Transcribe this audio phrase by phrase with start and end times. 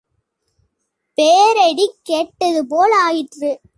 [1.17, 3.61] பேரிடி கேட்டதுபோல் ஆயிற்று.